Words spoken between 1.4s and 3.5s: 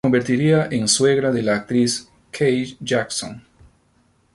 la actriz Kate Jackson.